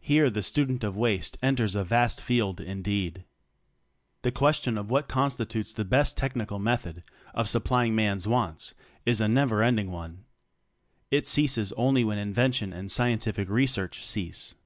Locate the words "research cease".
13.48-14.56